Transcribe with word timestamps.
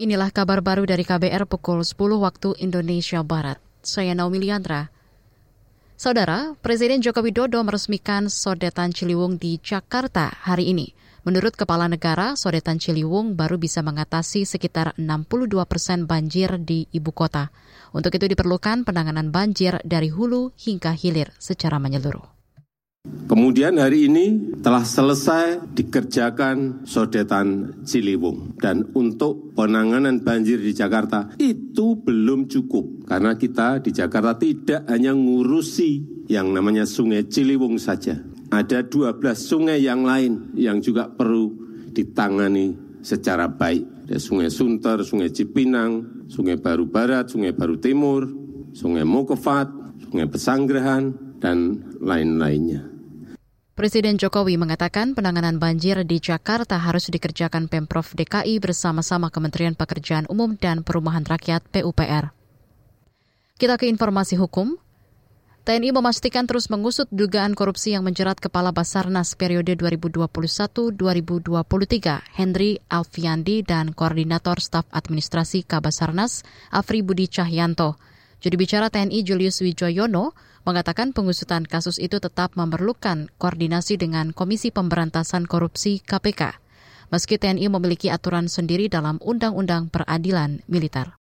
Inilah 0.00 0.32
kabar 0.32 0.64
baru 0.64 0.88
dari 0.88 1.04
KBR 1.04 1.44
pukul 1.44 1.84
10 1.84 1.92
waktu 2.24 2.56
Indonesia 2.64 3.20
Barat. 3.20 3.60
Saya 3.84 4.16
Naomi 4.16 4.40
Liandra. 4.40 4.88
Saudara, 5.92 6.56
Presiden 6.64 7.04
Joko 7.04 7.20
Widodo 7.20 7.60
meresmikan 7.60 8.32
Sodetan 8.32 8.96
Ciliwung 8.96 9.36
di 9.36 9.60
Jakarta 9.60 10.32
hari 10.32 10.72
ini. 10.72 10.96
Menurut 11.28 11.52
Kepala 11.52 11.84
Negara, 11.84 12.32
Sodetan 12.32 12.80
Ciliwung 12.80 13.36
baru 13.36 13.60
bisa 13.60 13.84
mengatasi 13.84 14.48
sekitar 14.48 14.96
62 14.96 15.68
persen 15.68 16.08
banjir 16.08 16.48
di 16.56 16.88
ibu 16.96 17.12
kota. 17.12 17.52
Untuk 17.92 18.16
itu 18.16 18.24
diperlukan 18.24 18.88
penanganan 18.88 19.28
banjir 19.28 19.84
dari 19.84 20.08
hulu 20.08 20.56
hingga 20.56 20.96
hilir 20.96 21.28
secara 21.36 21.76
menyeluruh. 21.76 22.39
Kemudian 23.30 23.80
hari 23.80 24.10
ini 24.10 24.58
telah 24.60 24.82
selesai 24.82 25.72
dikerjakan 25.72 26.82
sodetan 26.82 27.78
Ciliwung. 27.86 28.58
Dan 28.58 28.92
untuk 28.92 29.56
penanganan 29.56 30.20
banjir 30.20 30.60
di 30.60 30.74
Jakarta 30.76 31.30
itu 31.40 31.96
belum 31.96 32.50
cukup. 32.50 33.06
Karena 33.06 33.38
kita 33.38 33.80
di 33.80 33.94
Jakarta 33.94 34.36
tidak 34.36 34.84
hanya 34.90 35.14
ngurusi 35.14 36.26
yang 36.28 36.52
namanya 36.52 36.84
sungai 36.84 37.24
Ciliwung 37.24 37.80
saja. 37.80 38.20
Ada 38.50 38.84
12 38.84 39.16
sungai 39.38 39.78
yang 39.80 40.02
lain 40.02 40.52
yang 40.58 40.82
juga 40.82 41.06
perlu 41.06 41.54
ditangani 41.94 42.98
secara 43.00 43.46
baik. 43.46 44.10
Ada 44.10 44.18
sungai 44.18 44.50
Sunter, 44.50 45.06
sungai 45.06 45.30
Cipinang, 45.30 46.26
sungai 46.26 46.58
Baru 46.58 46.90
Barat, 46.90 47.30
sungai 47.30 47.54
Baru 47.54 47.78
Timur, 47.78 48.26
sungai 48.74 49.06
Mokofat, 49.06 49.70
sungai 50.02 50.26
Pesanggerahan, 50.26 51.29
dan 51.40 51.82
lain-lainnya. 51.98 53.00
Presiden 53.80 54.20
Jokowi 54.20 54.60
mengatakan 54.60 55.16
penanganan 55.16 55.56
banjir 55.56 56.04
di 56.04 56.20
Jakarta 56.20 56.76
harus 56.76 57.08
dikerjakan 57.08 57.64
Pemprov 57.64 58.12
DKI 58.12 58.60
bersama-sama 58.60 59.32
Kementerian 59.32 59.72
Pekerjaan 59.72 60.28
Umum 60.28 60.60
dan 60.60 60.84
Perumahan 60.84 61.24
Rakyat 61.24 61.64
PUPR. 61.72 62.28
Kita 63.56 63.80
ke 63.80 63.88
informasi 63.88 64.36
hukum. 64.36 64.76
TNI 65.64 65.96
memastikan 65.96 66.44
terus 66.44 66.68
mengusut 66.68 67.08
dugaan 67.08 67.56
korupsi 67.56 67.96
yang 67.96 68.04
menjerat 68.04 68.36
Kepala 68.36 68.68
Basarnas 68.68 69.32
periode 69.32 69.72
2021-2023, 69.80 72.36
Henry 72.36 72.84
Alfiandi 72.92 73.64
dan 73.64 73.96
Koordinator 73.96 74.60
Staf 74.60 74.84
Administrasi 74.92 75.64
Kabasarnas, 75.64 76.44
Afri 76.68 77.00
Budi 77.00 77.32
Cahyanto. 77.32 77.96
Juru 78.40 78.56
bicara 78.56 78.88
TNI 78.88 79.20
Julius 79.20 79.60
Wijoyono 79.60 80.32
mengatakan 80.64 81.12
pengusutan 81.12 81.68
kasus 81.68 82.00
itu 82.00 82.24
tetap 82.24 82.56
memerlukan 82.56 83.28
koordinasi 83.36 84.00
dengan 84.00 84.32
Komisi 84.32 84.72
Pemberantasan 84.72 85.44
Korupsi 85.44 86.00
KPK. 86.00 86.56
Meski 87.12 87.36
TNI 87.36 87.68
memiliki 87.68 88.08
aturan 88.08 88.48
sendiri 88.48 88.88
dalam 88.88 89.20
Undang-Undang 89.20 89.92
Peradilan 89.92 90.64
Militer. 90.72 91.20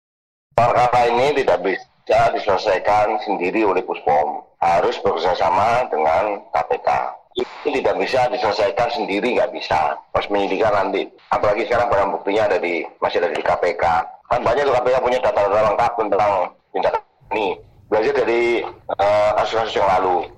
Perkara 0.60 1.08
ini 1.08 1.40
tidak 1.40 1.64
bisa 1.64 2.36
diselesaikan 2.36 3.24
sendiri 3.24 3.64
oleh 3.64 3.80
Puspom. 3.88 4.44
Harus 4.60 5.00
bekerjasama 5.00 5.88
dengan 5.88 6.44
KPK. 6.52 6.90
Itu 7.40 7.68
tidak 7.72 7.96
bisa 7.96 8.28
diselesaikan 8.28 8.92
sendiri, 8.92 9.40
nggak 9.40 9.56
bisa. 9.56 9.96
Pas 10.12 10.28
menyidikan 10.28 10.76
nanti. 10.76 11.08
Apalagi 11.32 11.64
sekarang 11.64 11.88
barang 11.88 12.12
buktinya 12.20 12.52
ada 12.52 12.60
di, 12.60 12.84
masih 13.00 13.24
ada 13.24 13.32
di 13.32 13.40
KPK. 13.40 13.84
Kan 14.04 14.44
banyak 14.44 14.68
KPK 14.68 14.96
punya 15.00 15.20
data-data 15.24 15.64
lengkap 15.72 15.92
tentang 15.96 16.32
tindakan 16.76 17.05
ini 17.34 17.58
belajar 17.90 18.14
dari 18.14 18.62
uh, 18.66 19.32
kasus-kasus 19.40 19.80
yang 19.80 19.90
lalu. 20.00 20.36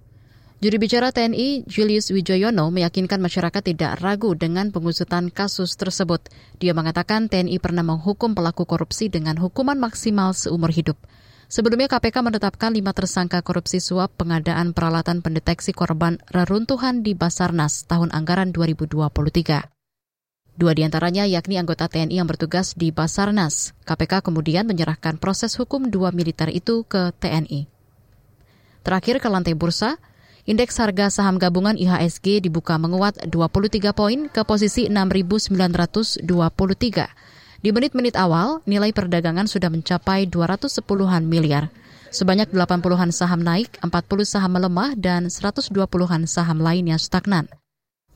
Juri 0.57 0.81
bicara 0.81 1.13
TNI 1.13 1.69
Julius 1.69 2.09
Wijoyono 2.09 2.73
meyakinkan 2.73 3.21
masyarakat 3.21 3.61
tidak 3.61 4.01
ragu 4.01 4.33
dengan 4.33 4.73
pengusutan 4.73 5.29
kasus 5.29 5.77
tersebut. 5.77 6.33
Dia 6.57 6.73
mengatakan 6.73 7.29
TNI 7.29 7.61
pernah 7.61 7.85
menghukum 7.85 8.33
pelaku 8.33 8.65
korupsi 8.65 9.05
dengan 9.05 9.37
hukuman 9.37 9.77
maksimal 9.77 10.33
seumur 10.33 10.73
hidup. 10.73 10.97
Sebelumnya 11.45 11.85
KPK 11.85 12.25
menetapkan 12.25 12.73
lima 12.73 12.91
tersangka 12.91 13.45
korupsi 13.45 13.77
suap 13.77 14.17
pengadaan 14.17 14.73
peralatan 14.73 15.21
pendeteksi 15.21 15.77
korban 15.77 16.17
reruntuhan 16.33 17.05
di 17.05 17.13
Basarnas 17.13 17.85
tahun 17.85 18.09
anggaran 18.09 18.49
2023. 18.49 19.76
Dua 20.57 20.73
di 20.73 20.81
antaranya 20.81 21.21
yakni 21.29 21.61
anggota 21.61 21.85
TNI 21.85 22.17
yang 22.17 22.25
bertugas 22.25 22.73
di 22.73 22.89
Basarnas. 22.89 23.77
KPK 23.85 24.25
kemudian 24.25 24.65
menyerahkan 24.65 25.21
proses 25.21 25.53
hukum 25.53 25.93
dua 25.93 26.09
militer 26.09 26.49
itu 26.49 26.81
ke 26.81 27.13
TNI. 27.21 27.69
Terakhir 28.81 29.21
ke 29.21 29.29
lantai 29.29 29.53
bursa, 29.53 30.01
indeks 30.49 30.81
harga 30.81 31.13
saham 31.13 31.37
gabungan 31.37 31.77
IHSG 31.77 32.41
dibuka 32.41 32.73
menguat 32.81 33.21
23 33.29 33.93
poin 33.93 34.25
ke 34.33 34.41
posisi 34.49 34.89
6.923. 34.89 36.25
Di 37.61 37.69
menit-menit 37.69 38.17
awal, 38.17 38.65
nilai 38.65 38.89
perdagangan 38.97 39.45
sudah 39.45 39.69
mencapai 39.69 40.25
210-an 40.25 41.21
miliar. 41.21 41.69
Sebanyak 42.09 42.49
80-an 42.49 43.13
saham 43.13 43.45
naik, 43.45 43.77
40 43.85 43.93
saham 44.25 44.57
melemah, 44.57 44.97
dan 44.97 45.29
120-an 45.29 46.25
saham 46.25 46.57
lainnya 46.57 46.97
stagnan. 46.97 47.45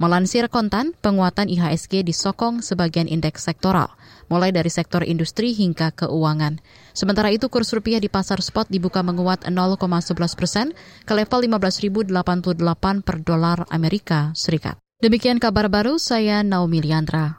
Melansir 0.02 0.50
kontan, 0.50 0.98
penguatan 0.98 1.46
IHSG 1.46 2.02
disokong 2.02 2.66
sebagian 2.66 3.06
indeks 3.06 3.46
sektoral, 3.46 3.94
mulai 4.34 4.50
dari 4.50 4.74
sektor 4.74 5.06
industri 5.06 5.54
hingga 5.54 5.94
keuangan. 5.94 6.58
Sementara 6.98 7.30
itu 7.30 7.54
kurs 7.54 7.70
rupiah 7.70 8.02
di 8.02 8.10
pasar 8.10 8.42
spot 8.42 8.66
dibuka 8.74 9.06
menguat 9.06 9.46
0,11 9.46 10.18
persen 10.34 10.74
ke 11.06 11.14
level 11.14 11.46
15.088 11.46 13.06
per 13.06 13.22
dolar 13.22 13.70
Amerika 13.70 14.34
Serikat. 14.34 14.82
Demikian 15.06 15.38
kabar 15.38 15.70
baru, 15.70 16.02
saya 16.02 16.42
Naomi 16.42 16.82
Liandra. 16.82 17.38